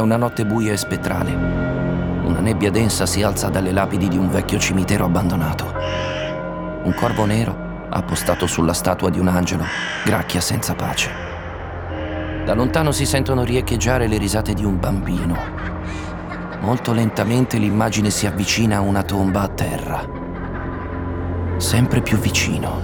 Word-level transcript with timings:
Una 0.00 0.16
notte 0.16 0.46
buia 0.46 0.72
e 0.72 0.76
spettrale. 0.76 1.32
Una 1.32 2.40
nebbia 2.40 2.70
densa 2.70 3.06
si 3.06 3.22
alza 3.22 3.48
dalle 3.48 3.70
lapidi 3.70 4.08
di 4.08 4.16
un 4.16 4.30
vecchio 4.30 4.58
cimitero 4.58 5.04
abbandonato. 5.04 5.72
Un 6.82 6.94
corvo 6.94 7.26
nero, 7.26 7.86
appostato 7.90 8.46
sulla 8.46 8.72
statua 8.72 9.10
di 9.10 9.20
un 9.20 9.28
angelo, 9.28 9.64
gracchia 10.04 10.40
senza 10.40 10.74
pace. 10.74 11.10
Da 12.44 12.54
lontano 12.54 12.92
si 12.92 13.04
sentono 13.04 13.44
riecheggiare 13.44 14.08
le 14.08 14.16
risate 14.16 14.54
di 14.54 14.64
un 14.64 14.80
bambino. 14.80 15.36
Molto 16.60 16.92
lentamente 16.92 17.58
l'immagine 17.58 18.10
si 18.10 18.26
avvicina 18.26 18.78
a 18.78 18.80
una 18.80 19.02
tomba 19.02 19.42
a 19.42 19.48
terra. 19.48 20.04
Sempre 21.58 22.00
più 22.00 22.18
vicino. 22.18 22.80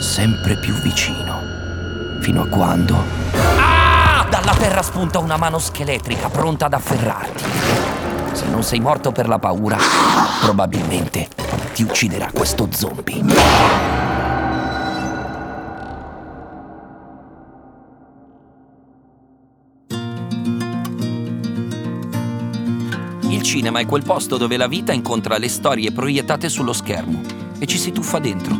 Sempre 0.00 0.56
più 0.56 0.74
vicino. 0.82 1.40
Fino 2.20 2.42
a 2.42 2.46
quando... 2.48 3.65
Dalla 4.28 4.54
terra 4.54 4.82
spunta 4.82 5.18
una 5.18 5.36
mano 5.36 5.58
scheletrica 5.58 6.28
pronta 6.28 6.66
ad 6.66 6.74
afferrarti. 6.74 7.44
Se 8.32 8.46
non 8.48 8.62
sei 8.62 8.80
morto 8.80 9.12
per 9.12 9.28
la 9.28 9.38
paura, 9.38 9.78
probabilmente 10.42 11.28
ti 11.72 11.82
ucciderà 11.84 12.30
questo 12.32 12.68
zombie. 12.72 13.22
Il 23.28 23.42
cinema 23.42 23.78
è 23.78 23.86
quel 23.86 24.02
posto 24.02 24.36
dove 24.36 24.56
la 24.56 24.66
vita 24.66 24.92
incontra 24.92 25.38
le 25.38 25.48
storie 25.48 25.92
proiettate 25.92 26.48
sullo 26.48 26.72
schermo 26.72 27.20
e 27.58 27.66
ci 27.66 27.78
si 27.78 27.92
tuffa 27.92 28.18
dentro. 28.18 28.58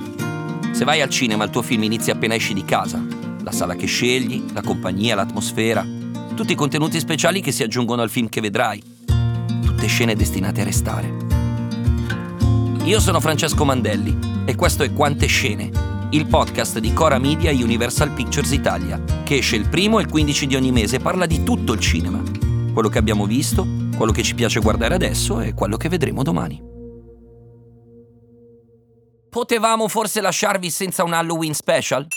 Se 0.71 0.85
vai 0.85 1.01
al 1.01 1.11
cinema 1.11 1.45
il 1.45 1.51
tuo 1.51 1.63
film 1.63 1.83
inizia 1.83 2.13
appena 2.13 2.35
esci 2.35 2.55
di 2.55 2.65
casa. 2.65 3.16
La 3.47 3.53
sala 3.53 3.77
che 3.77 3.87
scegli, 3.87 4.43
la 4.53 4.61
compagnia, 4.61 5.15
l'atmosfera, 5.15 5.87
tutti 6.35 6.51
i 6.51 6.57
contenuti 6.57 6.99
speciali 6.99 7.41
che 7.41 7.53
si 7.53 7.63
aggiungono 7.63 8.03
al 8.03 8.11
film 8.11 8.29
che 8.29 8.41
vedrai. 8.41 8.83
Tutte 9.63 9.87
scene 9.87 10.17
destinate 10.17 10.63
a 10.63 10.65
restare. 10.65 11.15
Io 12.83 12.99
sono 12.99 13.21
Francesco 13.21 13.65
Mandelli 13.65 14.19
e 14.47 14.57
questo 14.57 14.83
è 14.83 14.93
Quante 14.93 15.27
Scene, 15.27 15.71
il 16.11 16.27
podcast 16.27 16.81
di 16.81 16.93
Cora 16.93 17.21
Media 17.21 17.53
e 17.53 17.63
Universal 17.63 18.11
Pictures 18.11 18.51
Italia, 18.51 19.01
che 19.23 19.37
esce 19.37 19.55
il 19.55 19.69
primo 19.69 20.01
e 20.01 20.03
il 20.03 20.09
15 20.09 20.47
di 20.49 20.57
ogni 20.57 20.73
mese 20.73 20.97
e 20.97 21.01
parla 21.01 21.27
di 21.27 21.45
tutto 21.45 21.73
il 21.73 21.79
cinema. 21.79 22.21
Quello 22.73 22.89
che 22.89 22.99
abbiamo 22.99 23.27
visto, 23.27 23.65
quello 23.97 24.11
che 24.11 24.25
ci 24.25 24.35
piace 24.35 24.59
guardare 24.59 24.95
adesso 24.95 25.41
e 25.41 25.55
quello 25.55 25.77
che 25.77 25.89
vedremo 25.89 26.25
domani. 26.25 26.61
Potevamo 29.31 29.87
forse 29.87 30.21
lasciarvi 30.21 30.69
senza 30.69 31.05
un 31.05 31.13
Halloween 31.13 31.55
special? 31.55 32.09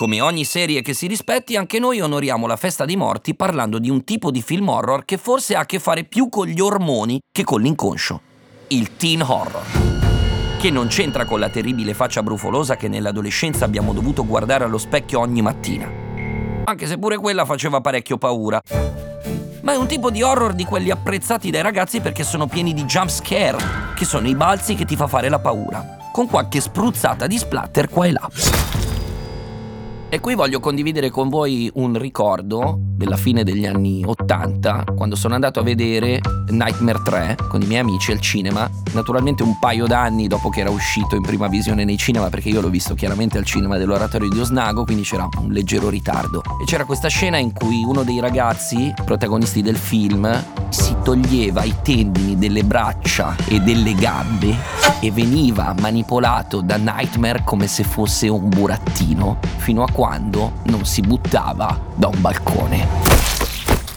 Come 0.00 0.22
ogni 0.22 0.46
serie 0.46 0.80
che 0.80 0.94
si 0.94 1.06
rispetti, 1.06 1.56
anche 1.56 1.78
noi 1.78 2.00
onoriamo 2.00 2.46
la 2.46 2.56
festa 2.56 2.86
dei 2.86 2.96
morti 2.96 3.34
parlando 3.34 3.78
di 3.78 3.90
un 3.90 4.02
tipo 4.02 4.30
di 4.30 4.40
film 4.40 4.66
horror 4.70 5.04
che 5.04 5.18
forse 5.18 5.54
ha 5.54 5.60
a 5.60 5.66
che 5.66 5.78
fare 5.78 6.04
più 6.04 6.30
con 6.30 6.46
gli 6.46 6.58
ormoni 6.58 7.20
che 7.30 7.44
con 7.44 7.60
l'inconscio. 7.60 8.18
Il 8.68 8.96
teen 8.96 9.20
horror. 9.20 9.60
Che 10.58 10.70
non 10.70 10.86
c'entra 10.86 11.26
con 11.26 11.38
la 11.38 11.50
terribile 11.50 11.92
faccia 11.92 12.22
brufolosa 12.22 12.76
che 12.76 12.88
nell'adolescenza 12.88 13.66
abbiamo 13.66 13.92
dovuto 13.92 14.24
guardare 14.24 14.64
allo 14.64 14.78
specchio 14.78 15.20
ogni 15.20 15.42
mattina. 15.42 15.86
Anche 16.64 16.86
se 16.86 16.96
pure 16.96 17.18
quella 17.18 17.44
faceva 17.44 17.82
parecchio 17.82 18.16
paura. 18.16 18.58
Ma 19.60 19.72
è 19.74 19.76
un 19.76 19.86
tipo 19.86 20.10
di 20.10 20.22
horror 20.22 20.54
di 20.54 20.64
quelli 20.64 20.88
apprezzati 20.88 21.50
dai 21.50 21.60
ragazzi 21.60 22.00
perché 22.00 22.24
sono 22.24 22.46
pieni 22.46 22.72
di 22.72 22.84
jump 22.84 23.10
scare, 23.10 23.58
che 23.94 24.06
sono 24.06 24.26
i 24.28 24.34
balzi 24.34 24.74
che 24.74 24.86
ti 24.86 24.96
fa 24.96 25.06
fare 25.06 25.28
la 25.28 25.40
paura, 25.40 25.98
con 26.10 26.26
qualche 26.26 26.62
spruzzata 26.62 27.26
di 27.26 27.36
splatter 27.36 27.90
qua 27.90 28.06
e 28.06 28.12
là. 28.12 28.30
E 30.12 30.18
qui 30.18 30.34
voglio 30.34 30.58
condividere 30.58 31.08
con 31.08 31.28
voi 31.28 31.70
un 31.74 31.96
ricordo 31.96 32.76
della 32.80 33.16
fine 33.16 33.44
degli 33.44 33.64
anni 33.64 34.02
80, 34.04 34.86
quando 34.96 35.14
sono 35.14 35.34
andato 35.34 35.60
a 35.60 35.62
vedere 35.62 36.18
Nightmare 36.48 37.00
3 37.04 37.36
con 37.48 37.62
i 37.62 37.66
miei 37.66 37.78
amici 37.78 38.10
al 38.10 38.20
cinema, 38.20 38.68
naturalmente 38.92 39.44
un 39.44 39.56
paio 39.60 39.86
d'anni 39.86 40.26
dopo 40.26 40.48
che 40.48 40.60
era 40.60 40.70
uscito 40.70 41.14
in 41.14 41.22
prima 41.22 41.46
visione 41.46 41.84
nei 41.84 41.96
cinema, 41.96 42.28
perché 42.28 42.48
io 42.48 42.60
l'ho 42.60 42.70
visto 42.70 42.94
chiaramente 42.94 43.38
al 43.38 43.44
cinema 43.44 43.78
dell'oratorio 43.78 44.28
di 44.28 44.40
Osnago, 44.40 44.84
quindi 44.84 45.04
c'era 45.04 45.28
un 45.38 45.52
leggero 45.52 45.88
ritardo. 45.88 46.42
E 46.60 46.64
c'era 46.64 46.84
questa 46.84 47.06
scena 47.06 47.38
in 47.38 47.52
cui 47.52 47.84
uno 47.84 48.02
dei 48.02 48.18
ragazzi, 48.18 48.92
protagonisti 49.04 49.62
del 49.62 49.76
film, 49.76 50.28
si 50.70 50.96
toglieva 51.04 51.62
i 51.62 51.74
tendini 51.82 52.36
delle 52.36 52.64
braccia 52.64 53.36
e 53.46 53.60
delle 53.60 53.94
gambe 53.94 54.56
e 55.00 55.10
veniva 55.10 55.74
manipolato 55.80 56.60
da 56.60 56.76
Nightmare 56.76 57.42
come 57.44 57.66
se 57.66 57.84
fosse 57.84 58.28
un 58.28 58.48
burattino, 58.48 59.38
fino 59.56 59.82
a 59.82 59.90
quando 60.00 60.62
non 60.64 60.86
si 60.86 61.02
buttava 61.02 61.78
da 61.94 62.08
un 62.08 62.22
balcone. 62.22 62.88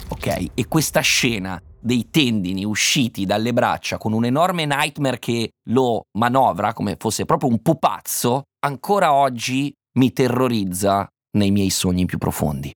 Ok, 0.09 0.47
e 0.53 0.67
questa 0.67 0.99
scena 0.99 1.57
dei 1.79 2.09
tendini 2.09 2.65
usciti 2.65 3.25
dalle 3.25 3.53
braccia 3.53 3.97
con 3.97 4.11
un 4.11 4.25
enorme 4.25 4.65
nightmare 4.65 5.17
che 5.17 5.51
lo 5.69 6.07
manovra 6.17 6.73
come 6.73 6.97
fosse 6.99 7.23
proprio 7.23 7.49
un 7.49 7.61
pupazzo, 7.61 8.41
ancora 8.65 9.13
oggi 9.13 9.73
mi 9.97 10.11
terrorizza 10.11 11.07
nei 11.37 11.51
miei 11.51 11.69
sogni 11.69 12.03
più 12.03 12.17
profondi. 12.17 12.73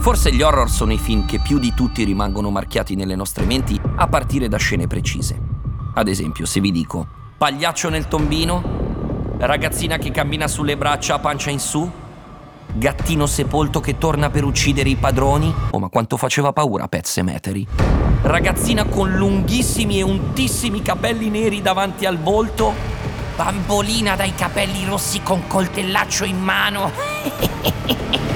Forse 0.00 0.34
gli 0.34 0.42
horror 0.42 0.68
sono 0.68 0.92
i 0.92 0.98
film 0.98 1.26
che 1.26 1.38
più 1.38 1.60
di 1.60 1.72
tutti 1.76 2.02
rimangono 2.02 2.50
marchiati 2.50 2.96
nelle 2.96 3.14
nostre 3.14 3.44
menti 3.44 3.80
a 3.98 4.08
partire 4.08 4.48
da 4.48 4.56
scene 4.56 4.88
precise. 4.88 5.40
Ad 5.94 6.08
esempio, 6.08 6.44
se 6.44 6.58
vi 6.58 6.72
dico 6.72 7.06
pagliaccio 7.38 7.88
nel 7.88 8.08
tombino, 8.08 8.77
ragazzina 9.38 9.98
che 9.98 10.10
cammina 10.10 10.48
sulle 10.48 10.76
braccia 10.76 11.14
a 11.14 11.18
pancia 11.18 11.50
in 11.50 11.60
su, 11.60 11.90
gattino 12.74 13.26
sepolto 13.26 13.80
che 13.80 13.98
torna 13.98 14.30
per 14.30 14.44
uccidere 14.44 14.88
i 14.88 14.96
padroni. 14.96 15.52
Oh, 15.70 15.78
ma 15.78 15.88
quanto 15.88 16.16
faceva 16.16 16.52
paura 16.52 16.88
Pet 16.88 17.06
Cemetery. 17.06 17.66
Ragazzina 18.22 18.84
con 18.84 19.12
lunghissimi 19.12 19.98
e 19.98 20.02
untissimi 20.02 20.82
capelli 20.82 21.30
neri 21.30 21.62
davanti 21.62 22.04
al 22.04 22.18
volto. 22.18 22.74
Bambolina 23.36 24.16
dai 24.16 24.34
capelli 24.34 24.84
rossi 24.84 25.22
con 25.22 25.46
coltellaccio 25.46 26.24
in 26.24 26.38
mano. 26.38 26.90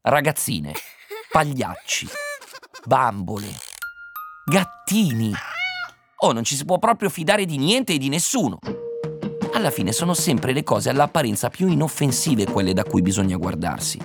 Ragazzine, 0.00 0.72
pagliacci, 1.30 2.08
bambole, 2.86 3.48
gattini. 4.46 5.34
Oh, 6.20 6.32
non 6.32 6.44
ci 6.44 6.56
si 6.56 6.64
può 6.64 6.78
proprio 6.78 7.10
fidare 7.10 7.44
di 7.44 7.58
niente 7.58 7.92
e 7.92 7.98
di 7.98 8.08
nessuno. 8.08 8.58
Alla 9.52 9.70
fine 9.70 9.92
sono 9.92 10.14
sempre 10.14 10.52
le 10.52 10.62
cose 10.62 10.90
all'apparenza 10.90 11.48
più 11.48 11.68
inoffensive 11.68 12.46
quelle 12.46 12.72
da 12.72 12.84
cui 12.84 13.02
bisogna 13.02 13.36
guardarsi. 13.36 13.98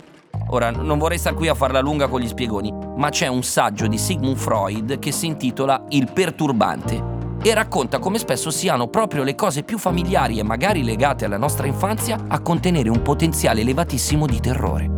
Ora, 0.49 0.71
non 0.71 0.97
vorrei 0.97 1.17
star 1.17 1.33
qui 1.33 1.47
a 1.47 1.53
farla 1.53 1.79
lunga 1.79 2.07
con 2.07 2.19
gli 2.19 2.27
spiegoni, 2.27 2.71
ma 2.71 3.09
c'è 3.09 3.27
un 3.27 3.43
saggio 3.43 3.87
di 3.87 3.97
Sigmund 3.97 4.37
Freud 4.37 4.99
che 4.99 5.11
si 5.11 5.25
intitola 5.25 5.85
Il 5.89 6.11
perturbante 6.11 7.11
e 7.41 7.53
racconta 7.53 7.99
come 7.99 8.19
spesso 8.19 8.49
siano 8.49 8.87
proprio 8.87 9.23
le 9.23 9.35
cose 9.35 9.63
più 9.63 9.77
familiari 9.77 10.39
e 10.39 10.43
magari 10.43 10.83
legate 10.83 11.25
alla 11.25 11.37
nostra 11.37 11.67
infanzia 11.67 12.25
a 12.27 12.39
contenere 12.39 12.89
un 12.89 13.01
potenziale 13.01 13.61
elevatissimo 13.61 14.25
di 14.25 14.39
terrore. 14.39 14.89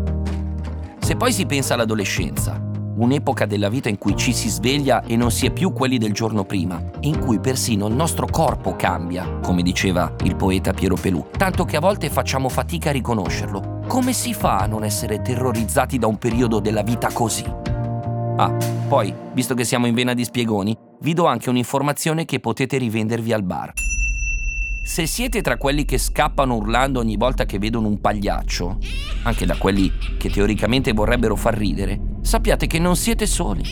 Se 0.99 1.15
poi 1.15 1.33
si 1.33 1.45
pensa 1.45 1.73
all'adolescenza, 1.73 2.61
un'epoca 2.95 3.45
della 3.45 3.69
vita 3.69 3.89
in 3.89 3.97
cui 3.97 4.15
ci 4.15 4.33
si 4.33 4.49
sveglia 4.49 5.03
e 5.03 5.15
non 5.15 5.31
si 5.31 5.45
è 5.45 5.51
più 5.51 5.73
quelli 5.73 5.97
del 5.97 6.13
giorno 6.13 6.45
prima, 6.45 6.81
in 7.01 7.19
cui 7.19 7.39
persino 7.39 7.87
il 7.87 7.93
nostro 7.93 8.27
corpo 8.27 8.75
cambia, 8.75 9.39
come 9.41 9.61
diceva 9.61 10.13
il 10.23 10.35
poeta 10.35 10.73
Piero 10.73 10.95
Pelù, 10.95 11.27
tanto 11.37 11.65
che 11.65 11.77
a 11.77 11.81
volte 11.81 12.09
facciamo 12.09 12.49
fatica 12.49 12.89
a 12.89 12.93
riconoscerlo. 12.93 13.81
Come 13.87 14.13
si 14.13 14.33
fa 14.33 14.57
a 14.57 14.65
non 14.65 14.83
essere 14.83 15.21
terrorizzati 15.21 15.97
da 15.97 16.07
un 16.07 16.17
periodo 16.17 16.59
della 16.59 16.83
vita 16.83 17.09
così? 17.11 17.45
Ah, 18.37 18.51
poi, 18.87 19.13
visto 19.33 19.53
che 19.53 19.63
siamo 19.63 19.87
in 19.87 19.93
vena 19.93 20.13
di 20.13 20.23
spiegoni, 20.23 20.77
vi 21.01 21.13
do 21.13 21.25
anche 21.25 21.49
un'informazione 21.49 22.25
che 22.25 22.39
potete 22.39 22.77
rivendervi 22.77 23.31
al 23.31 23.43
bar. 23.43 23.73
Se 24.85 25.07
siete 25.07 25.41
tra 25.41 25.57
quelli 25.57 25.83
che 25.83 25.97
scappano 25.97 26.55
urlando 26.55 26.99
ogni 26.99 27.17
volta 27.17 27.45
che 27.45 27.57
vedono 27.57 27.87
un 27.87 27.99
pagliaccio, 27.99 28.77
anche 29.23 29.45
da 29.45 29.55
quelli 29.57 29.91
che 30.17 30.29
teoricamente 30.29 30.93
vorrebbero 30.93 31.35
far 31.35 31.57
ridere, 31.57 31.99
sappiate 32.25 32.65
che 32.67 32.79
non 32.79 32.95
siete 32.95 33.27
soli. 33.27 33.63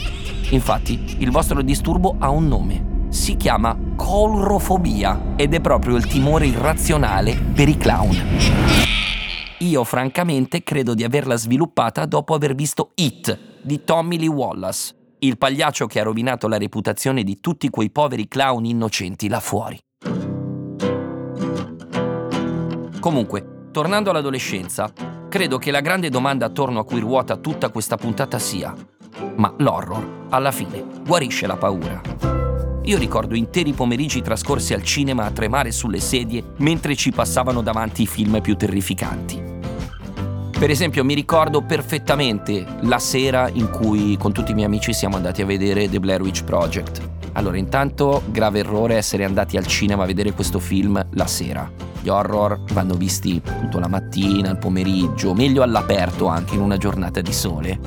Infatti, 0.51 1.17
il 1.19 1.31
vostro 1.31 1.61
disturbo 1.61 2.15
ha 2.19 2.29
un 2.29 2.47
nome. 2.47 3.07
Si 3.09 3.35
chiama 3.35 3.77
colrofobia 3.95 5.33
ed 5.35 5.53
è 5.53 5.59
proprio 5.59 5.95
il 5.95 6.05
timore 6.05 6.47
irrazionale 6.47 7.35
per 7.35 7.67
i 7.67 7.77
clown. 7.77 8.15
Io 9.59 9.83
francamente 9.83 10.61
credo 10.61 10.93
di 10.93 11.03
averla 11.03 11.35
sviluppata 11.35 12.05
dopo 12.05 12.33
aver 12.33 12.53
visto 12.53 12.91
It 12.95 13.61
di 13.61 13.83
Tommy 13.83 14.17
Lee 14.17 14.27
Wallace, 14.27 14.93
il 15.19 15.37
pagliaccio 15.37 15.87
che 15.87 15.99
ha 15.99 16.03
rovinato 16.03 16.47
la 16.47 16.57
reputazione 16.57 17.23
di 17.23 17.39
tutti 17.39 17.69
quei 17.69 17.89
poveri 17.89 18.27
clown 18.27 18.65
innocenti 18.65 19.27
là 19.29 19.39
fuori. 19.39 19.79
Comunque, 22.99 23.67
tornando 23.71 24.09
all'adolescenza, 24.09 24.91
credo 25.33 25.57
che 25.57 25.71
la 25.71 25.81
grande 25.81 26.11
domanda 26.11 26.45
attorno 26.45 26.77
a 26.77 26.85
cui 26.85 26.99
ruota 26.99 27.37
tutta 27.37 27.69
questa 27.69 27.97
puntata 27.97 28.37
sia: 28.37 28.71
ma 29.37 29.51
l'horror, 29.57 30.27
alla 30.29 30.51
fine, 30.51 30.85
guarisce 31.03 31.47
la 31.47 31.57
paura? 31.57 31.99
Io 32.83 32.99
ricordo 32.99 33.33
interi 33.33 33.73
pomeriggi 33.73 34.21
trascorsi 34.21 34.75
al 34.75 34.83
cinema 34.83 35.25
a 35.25 35.31
tremare 35.31 35.71
sulle 35.71 35.99
sedie 35.99 36.43
mentre 36.57 36.95
ci 36.95 37.11
passavano 37.11 37.63
davanti 37.63 38.03
i 38.03 38.05
film 38.05 38.41
più 38.41 38.55
terrificanti. 38.55 39.41
Per 40.51 40.69
esempio 40.69 41.03
mi 41.03 41.15
ricordo 41.15 41.63
perfettamente 41.63 42.63
la 42.81 42.99
sera 42.99 43.49
in 43.51 43.71
cui 43.71 44.15
con 44.17 44.33
tutti 44.33 44.51
i 44.51 44.53
miei 44.53 44.67
amici 44.67 44.93
siamo 44.93 45.15
andati 45.15 45.41
a 45.41 45.47
vedere 45.47 45.89
The 45.89 45.99
Blair 45.99 46.21
Witch 46.21 46.43
Project. 46.43 47.01
Allora, 47.31 47.57
intanto 47.57 48.21
grave 48.27 48.59
errore 48.59 48.97
essere 48.97 49.23
andati 49.23 49.57
al 49.57 49.65
cinema 49.65 50.03
a 50.03 50.05
vedere 50.05 50.33
questo 50.33 50.59
film 50.59 51.03
la 51.13 51.25
sera. 51.25 51.82
Gli 52.03 52.09
horror 52.09 52.59
vanno 52.73 52.95
visti 52.95 53.41
appunto 53.45 53.79
la 53.79 53.87
mattina, 53.87 54.49
il 54.49 54.57
pomeriggio, 54.57 55.33
meglio 55.33 55.63
all'aperto 55.63 56.27
anche 56.27 56.55
in 56.55 56.59
una 56.59 56.75
giornata 56.75 57.21
di 57.21 57.31
sole. 57.31 57.79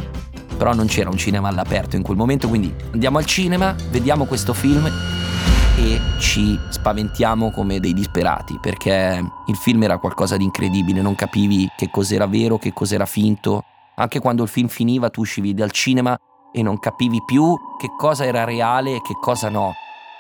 Però 0.57 0.73
non 0.73 0.87
c'era 0.87 1.11
un 1.11 1.19
cinema 1.19 1.49
all'aperto 1.49 1.97
in 1.97 2.03
quel 2.03 2.17
momento, 2.17 2.49
quindi 2.49 2.75
andiamo 2.93 3.19
al 3.19 3.27
cinema, 3.27 3.77
vediamo 3.91 4.25
questo 4.25 4.55
film 4.55 4.91
e 5.77 6.01
ci 6.19 6.59
spaventiamo 6.71 7.51
come 7.51 7.79
dei 7.79 7.93
disperati 7.93 8.59
perché 8.59 9.23
il 9.45 9.57
film 9.57 9.83
era 9.83 9.99
qualcosa 9.99 10.39
di 10.39 10.45
incredibile, 10.45 11.03
non 11.03 11.15
capivi 11.15 11.69
che 11.77 11.91
cos'era 11.91 12.27
vero, 12.27 12.57
che 12.57 12.73
cos'era 12.73 13.05
finto. 13.05 13.65
Anche 13.97 14.19
quando 14.19 14.45
il 14.45 14.49
film 14.49 14.69
finiva 14.69 15.11
tu 15.11 15.21
uscivi 15.21 15.53
dal 15.53 15.73
cinema 15.73 16.17
e 16.55 16.63
non 16.63 16.79
capivi 16.79 17.23
più 17.23 17.55
che 17.79 17.89
cosa 17.99 18.25
era 18.25 18.45
reale 18.45 18.95
e 18.95 19.03
che 19.03 19.13
cosa 19.21 19.51
no, 19.51 19.75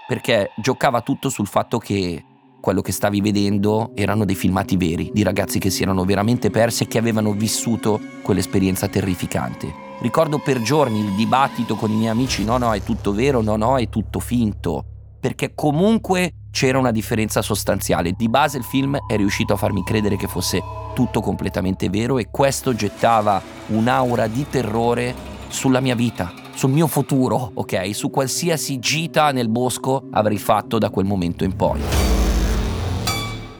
perché 0.06 0.50
giocava 0.56 1.00
tutto 1.00 1.30
sul 1.30 1.46
fatto 1.46 1.78
che 1.78 2.25
quello 2.66 2.82
che 2.82 2.90
stavi 2.90 3.20
vedendo 3.20 3.92
erano 3.94 4.24
dei 4.24 4.34
filmati 4.34 4.76
veri, 4.76 5.12
di 5.14 5.22
ragazzi 5.22 5.60
che 5.60 5.70
si 5.70 5.84
erano 5.84 6.04
veramente 6.04 6.50
persi 6.50 6.82
e 6.82 6.88
che 6.88 6.98
avevano 6.98 7.30
vissuto 7.30 8.00
quell'esperienza 8.22 8.88
terrificante. 8.88 9.72
Ricordo 10.00 10.40
per 10.40 10.60
giorni 10.62 10.98
il 10.98 11.12
dibattito 11.12 11.76
con 11.76 11.92
i 11.92 11.94
miei 11.94 12.08
amici, 12.08 12.42
no 12.42 12.58
no 12.58 12.74
è 12.74 12.82
tutto 12.82 13.12
vero, 13.12 13.40
no 13.40 13.54
no 13.54 13.78
è 13.78 13.88
tutto 13.88 14.18
finto, 14.18 14.84
perché 15.20 15.52
comunque 15.54 16.32
c'era 16.50 16.76
una 16.76 16.90
differenza 16.90 17.40
sostanziale. 17.40 18.14
Di 18.16 18.28
base 18.28 18.58
il 18.58 18.64
film 18.64 18.98
è 19.06 19.14
riuscito 19.14 19.52
a 19.52 19.56
farmi 19.56 19.84
credere 19.84 20.16
che 20.16 20.26
fosse 20.26 20.60
tutto 20.92 21.20
completamente 21.20 21.88
vero 21.88 22.18
e 22.18 22.30
questo 22.32 22.74
gettava 22.74 23.40
un'aura 23.68 24.26
di 24.26 24.44
terrore 24.50 25.14
sulla 25.46 25.78
mia 25.78 25.94
vita, 25.94 26.32
sul 26.52 26.72
mio 26.72 26.88
futuro, 26.88 27.52
ok? 27.54 27.94
Su 27.94 28.10
qualsiasi 28.10 28.80
gita 28.80 29.30
nel 29.30 29.48
bosco 29.48 30.08
avrei 30.10 30.38
fatto 30.38 30.78
da 30.78 30.90
quel 30.90 31.06
momento 31.06 31.44
in 31.44 31.54
poi. 31.54 32.15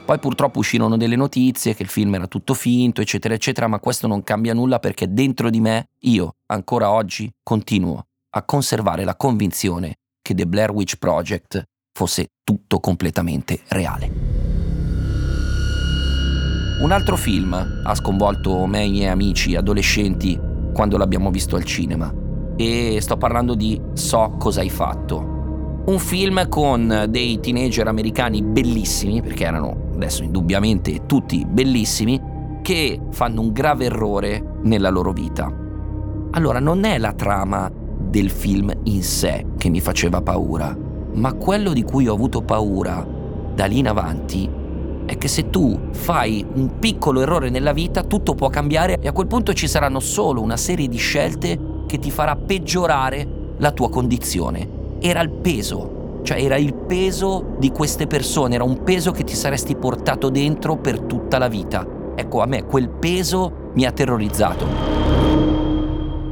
Poi 0.06 0.20
purtroppo 0.20 0.60
uscirono 0.60 0.96
delle 0.96 1.16
notizie 1.16 1.74
che 1.74 1.82
il 1.82 1.88
film 1.88 2.14
era 2.14 2.28
tutto 2.28 2.54
finto, 2.54 3.00
eccetera, 3.00 3.34
eccetera, 3.34 3.66
ma 3.66 3.80
questo 3.80 4.06
non 4.06 4.22
cambia 4.22 4.54
nulla 4.54 4.78
perché 4.78 5.12
dentro 5.12 5.50
di 5.50 5.60
me, 5.60 5.88
io, 6.02 6.36
ancora 6.46 6.92
oggi, 6.92 7.28
continuo 7.42 8.06
a 8.36 8.42
conservare 8.44 9.02
la 9.02 9.16
convinzione 9.16 9.96
che 10.22 10.32
The 10.32 10.46
Blair 10.46 10.70
Witch 10.70 10.98
Project 10.98 11.60
fosse 11.92 12.28
tutto 12.44 12.78
completamente 12.78 13.62
reale. 13.70 14.08
Un 16.82 16.92
altro 16.92 17.16
film 17.16 17.82
ha 17.82 17.94
sconvolto 17.96 18.64
me 18.66 18.82
e 18.82 18.86
i 18.86 18.90
miei 18.90 19.08
amici 19.08 19.56
adolescenti 19.56 20.38
quando 20.72 20.98
l'abbiamo 20.98 21.32
visto 21.32 21.56
al 21.56 21.64
cinema. 21.64 22.14
E 22.54 22.98
sto 23.00 23.16
parlando 23.16 23.56
di 23.56 23.80
So 23.94 24.36
cosa 24.38 24.60
hai 24.60 24.70
fatto. 24.70 25.82
Un 25.86 25.98
film 25.98 26.48
con 26.48 27.06
dei 27.08 27.40
teenager 27.40 27.88
americani 27.88 28.40
bellissimi, 28.42 29.20
perché 29.20 29.44
erano 29.44 29.85
adesso 29.96 30.22
indubbiamente 30.22 31.06
tutti 31.06 31.44
bellissimi, 31.44 32.20
che 32.62 33.00
fanno 33.10 33.40
un 33.40 33.52
grave 33.52 33.86
errore 33.86 34.58
nella 34.62 34.90
loro 34.90 35.12
vita. 35.12 35.52
Allora 36.32 36.58
non 36.60 36.84
è 36.84 36.98
la 36.98 37.12
trama 37.12 37.70
del 37.70 38.30
film 38.30 38.72
in 38.84 39.02
sé 39.02 39.46
che 39.56 39.68
mi 39.68 39.80
faceva 39.80 40.20
paura, 40.20 40.76
ma 41.14 41.32
quello 41.34 41.72
di 41.72 41.82
cui 41.82 42.06
ho 42.06 42.14
avuto 42.14 42.42
paura 42.42 43.06
da 43.54 43.64
lì 43.64 43.78
in 43.78 43.88
avanti 43.88 44.64
è 45.06 45.16
che 45.16 45.28
se 45.28 45.48
tu 45.48 45.78
fai 45.92 46.44
un 46.54 46.78
piccolo 46.78 47.20
errore 47.20 47.48
nella 47.48 47.72
vita 47.72 48.02
tutto 48.02 48.34
può 48.34 48.48
cambiare 48.48 48.98
e 49.00 49.08
a 49.08 49.12
quel 49.12 49.28
punto 49.28 49.54
ci 49.54 49.68
saranno 49.68 50.00
solo 50.00 50.42
una 50.42 50.56
serie 50.56 50.88
di 50.88 50.96
scelte 50.96 51.58
che 51.86 51.98
ti 51.98 52.10
farà 52.10 52.36
peggiorare 52.36 53.54
la 53.58 53.70
tua 53.70 53.88
condizione. 53.88 54.68
Era 54.98 55.20
il 55.20 55.30
peso, 55.30 55.95
cioè 56.26 56.42
era 56.42 56.56
il 56.56 56.74
peso 56.74 57.54
di 57.56 57.70
queste 57.70 58.08
persone, 58.08 58.56
era 58.56 58.64
un 58.64 58.82
peso 58.82 59.12
che 59.12 59.22
ti 59.22 59.36
saresti 59.36 59.76
portato 59.76 60.28
dentro 60.28 60.76
per 60.76 60.98
tutta 60.98 61.38
la 61.38 61.46
vita. 61.46 61.86
Ecco, 62.16 62.42
a 62.42 62.46
me 62.46 62.64
quel 62.64 62.88
peso 62.88 63.70
mi 63.74 63.84
ha 63.84 63.92
terrorizzato. 63.92 64.66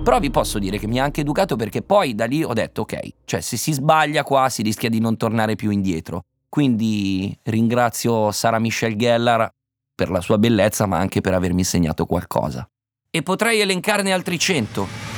Però 0.03 0.19
vi 0.19 0.33
posso 0.33 0.59
dire 0.59 0.79
che 0.79 0.89
mi 0.89 0.99
ha 0.99 1.05
anche 1.05 1.21
educato 1.21 1.55
perché 1.55 1.81
poi 1.81 2.17
da 2.17 2.25
lì 2.25 2.43
ho 2.43 2.53
detto 2.53 2.81
ok, 2.81 3.09
cioè 3.25 3.41
se 3.41 3.57
si 3.57 3.73
sbaglia 3.73 4.25
qua 4.25 4.49
si 4.49 4.63
rischia 4.63 4.89
di 4.89 4.99
non 4.99 5.17
tornare 5.17 5.55
più 5.55 5.71
indietro. 5.71 6.25
Quindi 6.49 7.39
ringrazio 7.45 8.33
Sara 8.33 8.59
Michelle 8.59 8.97
Gellar 8.97 9.49
per 9.95 10.11
la 10.11 10.21
sua 10.21 10.39
bellezza, 10.39 10.87
ma 10.87 10.99
anche 10.99 11.21
per 11.21 11.35
avermi 11.35 11.61
insegnato 11.61 12.05
qualcosa. 12.05 12.69
E 13.11 13.23
potrei 13.23 13.61
elencarne 13.61 14.13
altri 14.13 14.41
cento. 14.41 15.14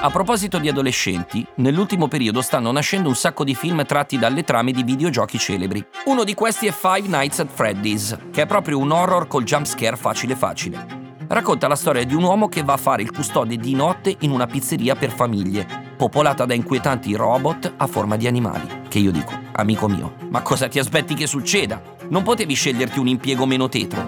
A 0.00 0.10
proposito 0.10 0.58
di 0.58 0.68
adolescenti, 0.68 1.44
nell'ultimo 1.56 2.06
periodo 2.06 2.40
stanno 2.40 2.70
nascendo 2.70 3.08
un 3.08 3.16
sacco 3.16 3.42
di 3.42 3.56
film 3.56 3.84
tratti 3.84 4.16
dalle 4.16 4.44
trame 4.44 4.70
di 4.70 4.84
videogiochi 4.84 5.38
celebri. 5.38 5.84
Uno 6.04 6.22
di 6.22 6.34
questi 6.34 6.68
è 6.68 6.72
Five 6.72 7.08
Nights 7.08 7.40
at 7.40 7.48
Freddy's, 7.48 8.16
che 8.30 8.42
è 8.42 8.46
proprio 8.46 8.78
un 8.78 8.92
horror 8.92 9.26
col 9.26 9.42
jumpscare 9.42 9.96
facile 9.96 10.36
facile 10.36 11.06
racconta 11.28 11.68
la 11.68 11.76
storia 11.76 12.04
di 12.04 12.14
un 12.14 12.22
uomo 12.22 12.48
che 12.48 12.62
va 12.62 12.72
a 12.72 12.78
fare 12.78 13.02
il 13.02 13.12
custode 13.12 13.56
di 13.56 13.74
notte 13.74 14.16
in 14.20 14.30
una 14.30 14.46
pizzeria 14.46 14.94
per 14.94 15.10
famiglie, 15.10 15.66
popolata 15.96 16.44
da 16.46 16.54
inquietanti 16.54 17.14
robot 17.14 17.74
a 17.76 17.86
forma 17.86 18.16
di 18.16 18.26
animali. 18.26 18.86
Che 18.88 18.98
io 18.98 19.10
dico, 19.10 19.32
amico 19.52 19.88
mio, 19.88 20.14
ma 20.30 20.40
cosa 20.42 20.68
ti 20.68 20.78
aspetti 20.78 21.14
che 21.14 21.26
succeda? 21.26 21.82
Non 22.08 22.22
potevi 22.22 22.54
sceglierti 22.54 22.98
un 22.98 23.08
impiego 23.08 23.44
meno 23.44 23.68
tetro? 23.68 24.06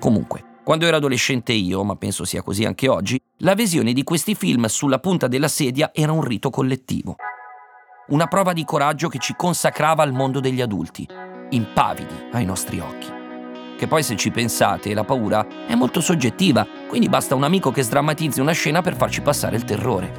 Comunque, 0.00 0.42
quando 0.70 0.86
ero 0.86 0.98
adolescente 0.98 1.52
io, 1.52 1.82
ma 1.82 1.96
penso 1.96 2.24
sia 2.24 2.42
così 2.42 2.64
anche 2.64 2.86
oggi, 2.86 3.20
la 3.38 3.54
visione 3.54 3.92
di 3.92 4.04
questi 4.04 4.36
film 4.36 4.66
sulla 4.66 5.00
punta 5.00 5.26
della 5.26 5.48
sedia 5.48 5.90
era 5.92 6.12
un 6.12 6.22
rito 6.22 6.48
collettivo. 6.48 7.16
Una 8.10 8.28
prova 8.28 8.52
di 8.52 8.64
coraggio 8.64 9.08
che 9.08 9.18
ci 9.18 9.34
consacrava 9.36 10.04
al 10.04 10.12
mondo 10.12 10.38
degli 10.38 10.60
adulti, 10.60 11.08
impavidi 11.48 12.14
ai 12.30 12.44
nostri 12.44 12.78
occhi 12.78 13.18
che 13.76 13.88
poi 13.88 14.04
se 14.04 14.14
ci 14.14 14.30
pensate 14.30 14.94
la 14.94 15.04
paura 15.04 15.66
è 15.66 15.74
molto 15.74 16.00
soggettiva, 16.00 16.64
quindi 16.86 17.08
basta 17.08 17.34
un 17.34 17.42
amico 17.44 17.72
che 17.72 17.82
sdrammatizzi 17.82 18.38
una 18.38 18.52
scena 18.52 18.80
per 18.80 18.94
farci 18.94 19.22
passare 19.22 19.56
il 19.56 19.64
terrore. 19.64 20.12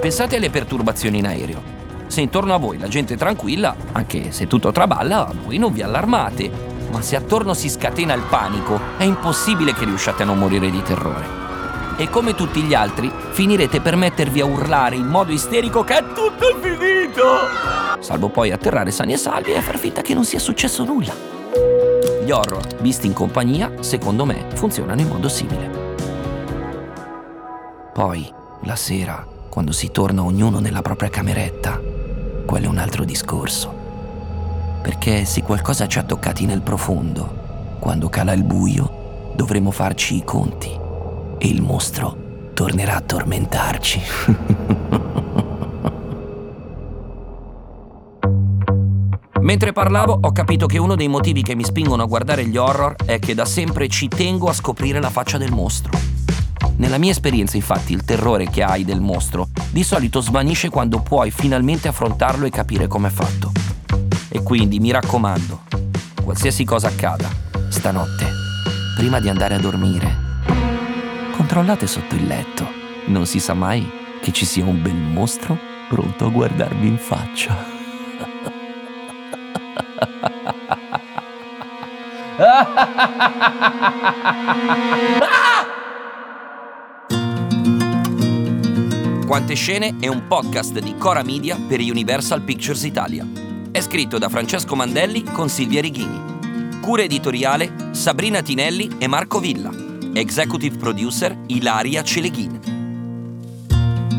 Pensate 0.00 0.36
alle 0.36 0.50
perturbazioni 0.50 1.18
in 1.18 1.26
aereo. 1.26 1.62
Se 2.06 2.22
intorno 2.22 2.54
a 2.54 2.58
voi 2.58 2.78
la 2.78 2.88
gente 2.88 3.14
è 3.14 3.16
tranquilla, 3.18 3.76
anche 3.92 4.32
se 4.32 4.46
tutto 4.46 4.72
traballa, 4.72 5.30
voi 5.44 5.58
non 5.58 5.72
vi 5.72 5.82
allarmate. 5.82 6.69
Ma 6.90 7.02
se 7.02 7.16
attorno 7.16 7.54
si 7.54 7.68
scatena 7.68 8.14
il 8.14 8.22
panico, 8.28 8.80
è 8.96 9.04
impossibile 9.04 9.72
che 9.72 9.84
riusciate 9.84 10.22
a 10.22 10.26
non 10.26 10.38
morire 10.38 10.70
di 10.70 10.82
terrore. 10.82 11.38
E 11.96 12.08
come 12.08 12.34
tutti 12.34 12.62
gli 12.62 12.74
altri, 12.74 13.12
finirete 13.30 13.80
per 13.80 13.94
mettervi 13.94 14.40
a 14.40 14.46
urlare 14.46 14.96
in 14.96 15.06
modo 15.06 15.32
isterico 15.32 15.84
che 15.84 15.98
è 15.98 16.02
tutto 16.14 16.58
finito! 16.60 17.22
Salvo 18.00 18.28
poi 18.30 18.50
atterrare 18.50 18.90
sani 18.90 19.12
e 19.12 19.16
salvi 19.18 19.52
e 19.52 19.60
far 19.60 19.76
finta 19.76 20.00
che 20.00 20.14
non 20.14 20.24
sia 20.24 20.38
successo 20.38 20.84
nulla. 20.84 21.12
Gli 22.24 22.30
horror, 22.30 22.66
visti 22.80 23.06
in 23.06 23.12
compagnia, 23.12 23.70
secondo 23.80 24.24
me, 24.24 24.46
funzionano 24.54 25.00
in 25.00 25.08
modo 25.08 25.28
simile. 25.28 25.70
Poi, 27.92 28.32
la 28.62 28.76
sera, 28.76 29.26
quando 29.48 29.72
si 29.72 29.90
torna 29.90 30.22
ognuno 30.22 30.58
nella 30.58 30.80
propria 30.80 31.10
cameretta, 31.10 31.80
quello 32.46 32.66
è 32.66 32.68
un 32.68 32.78
altro 32.78 33.04
discorso. 33.04 33.79
Perché 34.82 35.24
se 35.24 35.42
qualcosa 35.42 35.86
ci 35.86 35.98
ha 35.98 36.02
toccati 36.02 36.46
nel 36.46 36.62
profondo, 36.62 37.76
quando 37.78 38.08
cala 38.08 38.32
il 38.32 38.44
buio, 38.44 39.32
dovremo 39.34 39.70
farci 39.70 40.16
i 40.16 40.24
conti 40.24 40.70
e 41.38 41.48
il 41.48 41.62
mostro 41.62 42.50
tornerà 42.54 42.96
a 42.96 43.00
tormentarci. 43.00 44.00
Mentre 49.40 49.72
parlavo 49.72 50.18
ho 50.20 50.32
capito 50.32 50.66
che 50.66 50.78
uno 50.78 50.94
dei 50.94 51.08
motivi 51.08 51.42
che 51.42 51.54
mi 51.56 51.64
spingono 51.64 52.02
a 52.02 52.06
guardare 52.06 52.46
gli 52.46 52.56
horror 52.56 52.94
è 53.04 53.18
che 53.18 53.34
da 53.34 53.44
sempre 53.44 53.88
ci 53.88 54.06
tengo 54.08 54.48
a 54.48 54.52
scoprire 54.52 55.00
la 55.00 55.10
faccia 55.10 55.38
del 55.38 55.50
mostro. 55.50 55.98
Nella 56.76 56.98
mia 56.98 57.10
esperienza 57.10 57.56
infatti 57.56 57.92
il 57.92 58.04
terrore 58.04 58.48
che 58.48 58.62
hai 58.62 58.84
del 58.84 59.00
mostro 59.00 59.48
di 59.70 59.82
solito 59.82 60.20
svanisce 60.20 60.68
quando 60.68 61.00
puoi 61.00 61.30
finalmente 61.30 61.88
affrontarlo 61.88 62.46
e 62.46 62.50
capire 62.50 62.86
com'è 62.86 63.10
fatto. 63.10 63.49
E 64.32 64.44
quindi 64.44 64.78
mi 64.78 64.92
raccomando, 64.92 65.62
qualsiasi 66.22 66.64
cosa 66.64 66.86
accada, 66.86 67.28
stanotte, 67.68 68.30
prima 68.94 69.18
di 69.18 69.28
andare 69.28 69.56
a 69.56 69.58
dormire, 69.58 70.16
controllate 71.32 71.88
sotto 71.88 72.14
il 72.14 72.26
letto. 72.26 72.64
Non 73.06 73.26
si 73.26 73.40
sa 73.40 73.54
mai 73.54 73.90
che 74.20 74.30
ci 74.30 74.44
sia 74.44 74.64
un 74.64 74.80
bel 74.80 74.94
mostro 74.94 75.58
pronto 75.88 76.26
a 76.26 76.28
guardarvi 76.28 76.86
in 76.86 76.96
faccia. 76.96 77.56
Quante 89.26 89.54
scene 89.54 89.96
è 89.98 90.06
un 90.06 90.28
podcast 90.28 90.78
di 90.78 90.94
Cora 90.96 91.24
Media 91.24 91.56
per 91.56 91.80
Universal 91.80 92.42
Pictures 92.42 92.84
Italia. 92.84 93.49
È 93.72 93.80
scritto 93.80 94.18
da 94.18 94.28
Francesco 94.28 94.74
Mandelli 94.74 95.22
con 95.22 95.48
Silvia 95.48 95.80
Righini. 95.80 96.80
Cura 96.80 97.02
editoriale 97.02 97.90
Sabrina 97.92 98.42
Tinelli 98.42 98.96
e 98.98 99.06
Marco 99.06 99.38
Villa. 99.38 99.70
Executive 100.12 100.76
producer 100.76 101.38
Ilaria 101.46 102.02
Celeghin. 102.02 102.58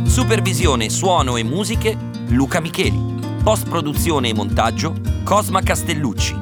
Supervisione 0.05 0.89
suono 0.89 1.35
e 1.35 1.43
musiche 1.43 1.97
Luca 2.29 2.61
Micheli. 2.61 3.19
Post 3.43 3.67
produzione 3.67 4.29
e 4.29 4.33
montaggio 4.33 4.95
Cosma 5.23 5.61
Castellucci. 5.61 6.33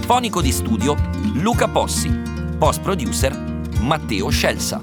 Fonico 0.00 0.40
di 0.40 0.50
studio 0.50 0.96
Luca 1.34 1.68
Possi. 1.68 2.10
Post 2.56 2.80
producer 2.80 3.38
Matteo 3.80 4.30
Scelsa. 4.30 4.80